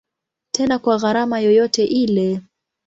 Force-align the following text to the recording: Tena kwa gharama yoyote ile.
Tena 0.51 0.79
kwa 0.79 0.97
gharama 0.97 1.37
yoyote 1.39 1.83
ile. 1.85 2.41